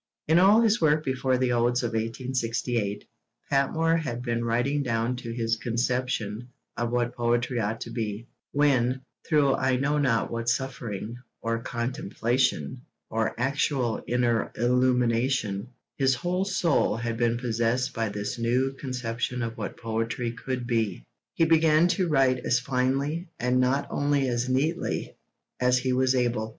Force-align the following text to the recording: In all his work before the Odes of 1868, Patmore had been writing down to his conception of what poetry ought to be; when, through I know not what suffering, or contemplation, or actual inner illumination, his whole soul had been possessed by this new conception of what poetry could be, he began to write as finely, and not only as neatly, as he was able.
In 0.27 0.39
all 0.39 0.61
his 0.61 0.81
work 0.81 1.03
before 1.05 1.37
the 1.37 1.51
Odes 1.51 1.83
of 1.83 1.89
1868, 1.89 3.05
Patmore 3.51 3.97
had 3.97 4.23
been 4.23 4.43
writing 4.43 4.81
down 4.81 5.15
to 5.17 5.29
his 5.31 5.57
conception 5.57 6.49
of 6.75 6.89
what 6.89 7.13
poetry 7.13 7.59
ought 7.59 7.81
to 7.81 7.91
be; 7.91 8.25
when, 8.51 9.01
through 9.27 9.53
I 9.53 9.75
know 9.75 9.99
not 9.99 10.31
what 10.31 10.49
suffering, 10.49 11.17
or 11.39 11.59
contemplation, 11.61 12.81
or 13.11 13.39
actual 13.39 14.03
inner 14.07 14.51
illumination, 14.55 15.67
his 15.99 16.15
whole 16.15 16.45
soul 16.45 16.97
had 16.97 17.15
been 17.17 17.37
possessed 17.37 17.93
by 17.93 18.09
this 18.09 18.39
new 18.39 18.73
conception 18.73 19.43
of 19.43 19.55
what 19.55 19.77
poetry 19.77 20.31
could 20.31 20.65
be, 20.65 21.03
he 21.35 21.45
began 21.45 21.87
to 21.89 22.07
write 22.07 22.39
as 22.39 22.59
finely, 22.59 23.27
and 23.39 23.59
not 23.59 23.85
only 23.91 24.27
as 24.27 24.49
neatly, 24.49 25.15
as 25.59 25.77
he 25.77 25.93
was 25.93 26.15
able. 26.15 26.49